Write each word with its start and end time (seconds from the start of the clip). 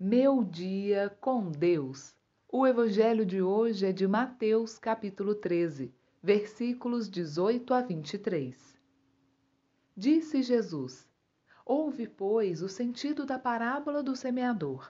Meu 0.00 0.44
dia 0.44 1.12
com 1.20 1.50
Deus. 1.50 2.14
O 2.48 2.64
evangelho 2.64 3.26
de 3.26 3.42
hoje 3.42 3.84
é 3.84 3.90
de 3.90 4.06
Mateus, 4.06 4.78
capítulo 4.78 5.34
13, 5.34 5.92
versículos 6.22 7.10
18 7.10 7.74
a 7.74 7.80
23. 7.80 8.78
Disse 9.96 10.40
Jesus: 10.40 11.10
Ouve, 11.66 12.06
pois, 12.06 12.62
o 12.62 12.68
sentido 12.68 13.26
da 13.26 13.40
parábola 13.40 14.00
do 14.00 14.14
semeador. 14.14 14.88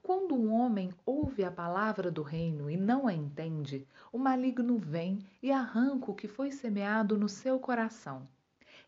Quando 0.00 0.36
um 0.36 0.52
homem 0.52 0.94
ouve 1.04 1.42
a 1.42 1.50
palavra 1.50 2.08
do 2.08 2.22
reino 2.22 2.70
e 2.70 2.76
não 2.76 3.08
a 3.08 3.12
entende, 3.12 3.88
o 4.12 4.18
maligno 4.18 4.78
vem 4.78 5.18
e 5.42 5.50
arranca 5.50 6.12
o 6.12 6.14
que 6.14 6.28
foi 6.28 6.52
semeado 6.52 7.18
no 7.18 7.28
seu 7.28 7.58
coração. 7.58 8.28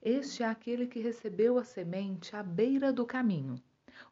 Este 0.00 0.44
é 0.44 0.46
aquele 0.46 0.86
que 0.86 1.00
recebeu 1.00 1.58
a 1.58 1.64
semente 1.64 2.36
à 2.36 2.42
beira 2.44 2.92
do 2.92 3.04
caminho. 3.04 3.60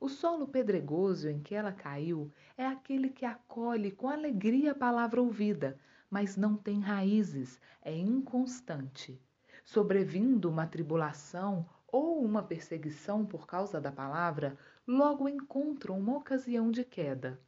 O 0.01 0.09
solo 0.09 0.47
pedregoso 0.47 1.29
em 1.29 1.41
que 1.41 1.57
ela 1.57 1.73
caiu 1.73 2.31
é 2.57 2.65
aquele 2.65 3.09
que 3.09 3.25
acolhe 3.25 3.91
com 3.91 4.09
alegria 4.09 4.71
a 4.71 4.75
palavra 4.75 5.21
ouvida, 5.21 5.77
mas 6.09 6.37
não 6.37 6.57
tem 6.57 6.79
raízes, 6.79 7.61
é 7.83 7.97
inconstante. 7.97 9.21
Sobrevindo 9.65 10.49
uma 10.49 10.69
tribulação 10.69 11.69
ou 11.89 12.25
uma 12.25 12.45
perseguição 12.45 13.27
por 13.27 13.45
causa 13.45 13.81
da 13.81 13.91
palavra, 13.91 14.57
logo 14.87 15.29
encontram 15.29 15.99
uma 15.99 16.17
ocasião 16.17 16.71
de 16.71 16.85
queda. 16.85 17.41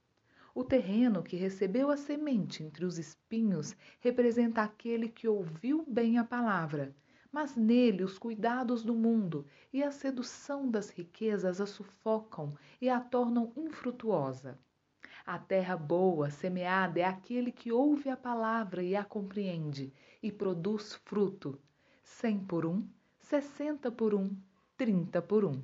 O 0.52 0.64
terreno 0.64 1.22
que 1.22 1.36
recebeu 1.36 1.88
a 1.88 1.96
semente 1.96 2.64
entre 2.64 2.84
os 2.84 2.98
espinhos 2.98 3.76
representa 4.00 4.62
aquele 4.62 5.08
que 5.08 5.28
ouviu 5.28 5.84
bem 5.86 6.18
a 6.18 6.24
palavra 6.24 6.92
mas 7.32 7.56
nele 7.56 8.02
os 8.02 8.18
cuidados 8.18 8.82
do 8.82 8.94
mundo 8.94 9.46
e 9.72 9.82
a 9.82 9.90
sedução 9.90 10.70
das 10.70 10.90
riquezas 10.90 11.60
a 11.60 11.66
sufocam 11.66 12.56
e 12.80 12.88
a 12.88 13.00
tornam 13.00 13.52
infrutuosa. 13.56 14.58
A 15.24 15.38
terra 15.38 15.76
boa, 15.76 16.30
semeada, 16.30 16.98
é 17.00 17.04
aquele 17.04 17.52
que 17.52 17.70
ouve 17.70 18.08
a 18.08 18.16
palavra 18.16 18.82
e 18.82 18.96
a 18.96 19.04
compreende, 19.04 19.92
e 20.22 20.32
produz 20.32 20.94
fruto, 21.04 21.60
cem 22.02 22.38
por 22.38 22.66
um, 22.66 22.86
sessenta 23.20 23.92
por 23.92 24.14
um, 24.14 24.34
trinta 24.76 25.22
por 25.22 25.44
um. 25.44 25.62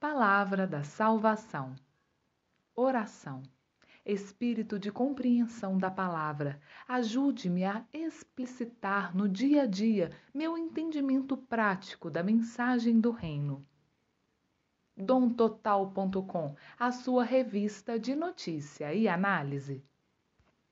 Palavra 0.00 0.66
da 0.66 0.82
salvação. 0.82 1.74
Oração. 2.74 3.42
Espírito 4.08 4.78
de 4.78 4.90
compreensão 4.90 5.76
da 5.76 5.90
palavra, 5.90 6.58
ajude-me 6.88 7.62
a 7.66 7.84
explicitar 7.92 9.14
no 9.14 9.28
dia 9.28 9.64
a 9.64 9.66
dia 9.66 10.10
meu 10.32 10.56
entendimento 10.56 11.36
prático 11.36 12.10
da 12.10 12.22
mensagem 12.22 12.98
do 12.98 13.10
Reino. 13.10 13.66
domtotal.com, 14.96 16.56
a 16.78 16.90
sua 16.90 17.22
revista 17.22 17.98
de 17.98 18.16
notícia 18.16 18.94
e 18.94 19.06
análise. 19.06 19.84